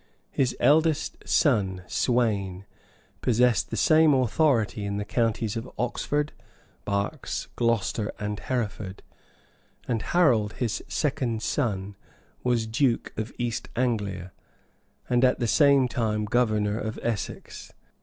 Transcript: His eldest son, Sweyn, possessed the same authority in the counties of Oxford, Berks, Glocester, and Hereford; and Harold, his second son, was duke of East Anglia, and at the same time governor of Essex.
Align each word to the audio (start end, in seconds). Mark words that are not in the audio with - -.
His 0.31 0.55
eldest 0.59 1.17
son, 1.29 1.83
Sweyn, 1.85 2.65
possessed 3.21 3.69
the 3.69 3.77
same 3.77 4.15
authority 4.15 4.83
in 4.83 4.97
the 4.97 5.05
counties 5.05 5.55
of 5.55 5.69
Oxford, 5.77 6.31
Berks, 6.85 7.49
Glocester, 7.55 8.09
and 8.17 8.39
Hereford; 8.39 9.03
and 9.87 10.01
Harold, 10.01 10.53
his 10.53 10.83
second 10.87 11.43
son, 11.43 11.95
was 12.43 12.65
duke 12.65 13.13
of 13.15 13.31
East 13.37 13.69
Anglia, 13.75 14.31
and 15.07 15.23
at 15.23 15.37
the 15.37 15.45
same 15.45 15.87
time 15.87 16.25
governor 16.25 16.79
of 16.79 16.97
Essex. 17.03 17.71